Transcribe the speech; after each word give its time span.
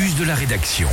de 0.00 0.24
la 0.24 0.34
rédaction. 0.34 0.88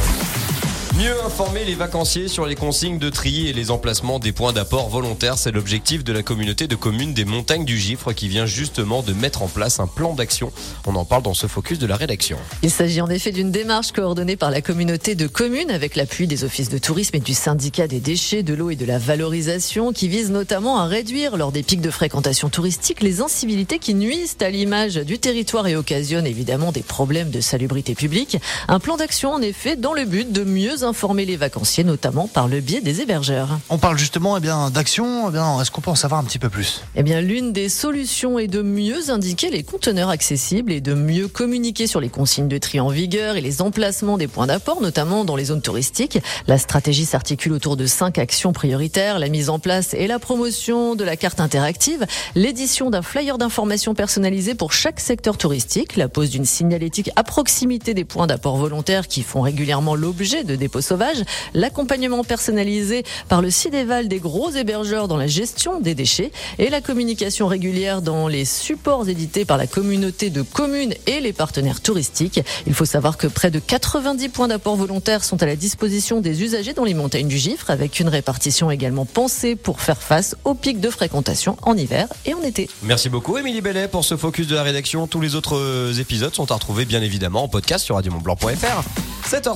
Mieux 0.98 1.24
informer 1.24 1.64
les 1.64 1.76
vacanciers 1.76 2.28
sur 2.28 2.48
les 2.48 2.56
consignes 2.56 2.98
de 2.98 3.12
tri 3.12 3.48
et 3.48 3.54
les 3.54 3.70
emplacements 3.70 4.18
des 4.18 4.32
points 4.32 4.52
d'apport 4.52 4.90
volontaires, 4.90 5.38
c'est 5.38 5.52
l'objectif 5.52 6.04
de 6.04 6.12
la 6.12 6.24
communauté 6.24 6.66
de 6.66 6.76
communes 6.76 7.14
des 7.14 7.24
montagnes 7.24 7.66
du 7.66 7.78
Gifre 7.78 8.14
qui 8.14 8.28
vient 8.28 8.48
justement 8.48 9.04
de 9.04 9.14
mettre 9.14 9.44
en 9.44 9.48
place 9.48 9.80
un 9.80 9.86
plan 9.86 10.16
d'action. 10.16 10.52
On 10.88 10.96
en 10.96 11.06
parle 11.06 11.22
dans 11.22 11.36
ce 11.36 11.46
focus 11.46 11.78
de 11.78 11.86
la 11.86 11.98
rédaction. 11.98 12.38
Il 12.64 12.72
s'agit 12.72 13.00
en 13.00 13.10
effet 13.10 13.32
d'une 13.32 13.52
démarche 13.52 13.92
coordonnée 13.92 14.38
par 14.38 14.50
la 14.50 14.62
communauté 14.62 15.14
de 15.14 15.28
communes 15.28 15.70
avec 15.70 15.96
l'appui 15.96 16.26
des 16.26 16.44
offices 16.44 16.70
de 16.70 16.80
tourisme 16.80 17.18
et 17.18 17.20
du 17.20 17.36
syndicat 17.36 17.88
des 17.88 18.00
déchets, 18.00 18.42
de 18.42 18.56
l'eau 18.56 18.72
et 18.72 18.76
de 18.76 18.86
la 18.86 18.98
valorisation 18.98 19.94
qui 19.94 20.08
vise 20.08 20.32
notamment 20.32 20.80
à 20.80 20.88
réduire 20.88 21.38
lors 21.38 21.52
des 21.52 21.62
pics 21.62 21.82
de 21.82 21.92
fréquentation 21.92 22.50
touristique 22.50 23.04
les 23.04 23.22
incivilités 23.22 23.78
qui 23.78 23.94
nuisent 23.94 24.38
à 24.42 24.50
l'image 24.50 24.96
du 24.96 25.20
territoire 25.20 25.68
et 25.68 25.76
occasionnent 25.76 26.26
évidemment 26.26 26.72
des 26.72 26.82
problèmes 26.82 27.30
de 27.30 27.40
salubrité 27.40 27.94
publique. 27.94 28.40
Un 28.68 28.80
plan 28.80 28.98
d'action 28.98 29.32
en 29.32 29.44
effet 29.44 29.76
dans 29.76 29.94
le 29.94 30.06
but 30.06 30.32
de 30.32 30.44
mieux 30.44 30.87
informer 30.88 31.26
les 31.26 31.38
vacanciers, 31.38 31.84
notamment 31.84 32.28
par 32.28 32.48
le 32.48 32.60
biais 32.60 32.82
des 32.82 33.02
hébergeurs. 33.02 33.60
On 33.70 33.78
parle 33.78 33.98
justement 33.98 34.38
eh 34.38 34.40
bien 34.40 34.70
d'action. 34.70 35.30
Eh 35.30 35.32
bien, 35.32 35.62
est-ce 35.62 35.72
qu'on 35.72 35.82
peut 35.82 35.92
en 35.92 35.96
savoir 35.96 36.20
un 36.20 36.24
petit 36.24 36.40
peu 36.40 36.50
plus? 36.50 36.82
Eh 36.96 37.04
bien, 37.04 37.22
l'une 37.22 37.54
des 37.54 37.70
solutions 37.70 38.40
est 38.40 38.48
de 38.48 38.62
mieux 38.62 39.10
indiquer 39.10 39.50
les 39.50 39.64
conteneurs 39.64 40.10
accessibles 40.10 40.72
et 40.72 40.82
de 40.82 40.94
mieux 40.94 41.28
communiquer 41.28 41.88
sur 41.88 42.00
les 42.00 42.10
consignes 42.10 42.48
de 42.48 42.58
tri 42.58 42.80
en 42.80 42.90
vigueur 42.90 43.36
et 43.36 43.42
les 43.42 43.62
emplacements 43.62 44.18
des 44.18 44.28
points 44.28 44.48
d'apport, 44.48 44.82
notamment 44.82 45.26
dans 45.26 45.36
les 45.36 45.46
zones 45.46 45.62
touristiques. 45.62 46.20
La 46.48 46.58
stratégie 46.58 47.06
s'articule 47.06 47.54
autour 47.54 47.78
de 47.78 47.86
cinq 47.86 48.18
actions 48.18 48.54
prioritaires 48.54 49.20
la 49.20 49.30
mise 49.30 49.50
en 49.50 49.60
place 49.60 49.94
et 49.94 50.08
la 50.08 50.20
promotion 50.20 50.96
de 50.96 51.04
la 51.04 51.16
carte 51.16 51.40
interactive, 51.40 52.06
l'édition 52.36 52.90
d'un 52.90 53.02
flyer 53.02 53.38
d'information 53.38 53.94
personnalisé 53.94 54.56
pour 54.56 54.74
chaque 54.74 55.00
secteur 55.00 55.38
touristique, 55.38 55.96
la 55.96 56.08
pose 56.08 56.30
d'une 56.30 56.46
signalétique 56.46 57.10
à 57.16 57.24
proximité 57.24 57.94
des 57.94 58.06
points 58.06 58.28
d'apport 58.28 58.58
volontaires 58.58 59.08
qui 59.08 59.24
font 59.24 59.42
régulièrement 59.42 59.96
l'objet 59.96 60.44
de 60.44 60.56
dépôts 60.56 60.77
sauvages, 60.82 61.24
l'accompagnement 61.54 62.24
personnalisé 62.24 63.04
par 63.30 63.42
le 63.42 63.50
CIDEVAL 63.50 64.08
des 64.08 64.20
gros 64.20 64.52
hébergeurs 64.52 65.08
dans 65.08 65.18
la 65.18 65.28
gestion 65.28 65.80
des 65.80 65.96
déchets 65.96 66.32
et 66.60 66.70
la 66.70 66.82
communication 66.82 67.48
régulière 67.48 68.02
dans 68.02 68.28
les 68.28 68.46
supports 68.46 69.08
édités 69.10 69.46
par 69.46 69.58
la 69.58 69.68
communauté 69.68 70.30
de 70.30 70.42
communes 70.42 70.94
et 71.06 71.20
les 71.20 71.34
partenaires 71.34 71.82
touristiques. 71.82 72.42
Il 72.66 72.74
faut 72.74 72.86
savoir 72.86 73.18
que 73.18 73.28
près 73.28 73.52
de 73.52 73.60
90 73.60 74.30
points 74.30 74.48
d'apport 74.48 74.76
volontaires 74.76 75.24
sont 75.24 75.42
à 75.44 75.46
la 75.46 75.56
disposition 75.56 76.22
des 76.22 76.44
usagers 76.44 76.74
dans 76.74 76.84
les 76.84 76.94
montagnes 76.94 77.28
du 77.28 77.38
Gifre 77.38 77.70
avec 77.70 78.00
une 78.00 78.10
répartition 78.10 78.72
également 78.72 79.06
pensée 79.06 79.56
pour 79.56 79.82
faire 79.82 80.02
face 80.02 80.36
aux 80.44 80.54
pics 80.54 80.80
de 80.80 80.90
fréquentation 80.90 81.58
en 81.62 81.76
hiver 81.76 82.08
et 82.26 82.34
en 82.34 82.42
été. 82.42 82.70
Merci 82.84 83.10
beaucoup 83.10 83.38
Émilie 83.38 83.62
Bellet 83.62 83.88
pour 83.88 84.04
ce 84.04 84.18
focus 84.18 84.48
de 84.48 84.56
la 84.56 84.64
rédaction. 84.64 85.08
Tous 85.08 85.22
les 85.22 85.36
autres 85.36 86.00
épisodes 86.00 86.34
sont 86.34 86.52
à 86.52 86.56
retrouver 86.56 86.86
bien 86.86 87.02
évidemment 87.02 87.44
en 87.44 87.48
podcast 87.48 87.86
sur 87.86 87.96
radiomontblanc.fr. 87.96 88.84
7h 89.28 89.56